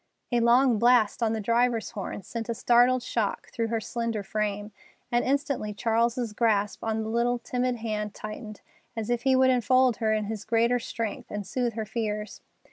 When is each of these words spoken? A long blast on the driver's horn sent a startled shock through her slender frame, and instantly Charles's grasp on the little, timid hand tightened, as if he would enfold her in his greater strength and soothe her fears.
A 0.31 0.39
long 0.39 0.79
blast 0.79 1.21
on 1.21 1.33
the 1.33 1.39
driver's 1.39 1.91
horn 1.91 2.23
sent 2.23 2.49
a 2.49 2.55
startled 2.55 3.03
shock 3.03 3.51
through 3.51 3.67
her 3.67 3.79
slender 3.79 4.23
frame, 4.23 4.71
and 5.11 5.23
instantly 5.23 5.75
Charles's 5.75 6.33
grasp 6.33 6.83
on 6.83 7.03
the 7.03 7.09
little, 7.09 7.37
timid 7.37 7.75
hand 7.75 8.15
tightened, 8.15 8.61
as 8.97 9.11
if 9.11 9.21
he 9.21 9.35
would 9.35 9.51
enfold 9.51 9.97
her 9.97 10.11
in 10.11 10.23
his 10.25 10.43
greater 10.43 10.79
strength 10.79 11.29
and 11.29 11.45
soothe 11.45 11.73
her 11.73 11.85
fears. 11.85 12.41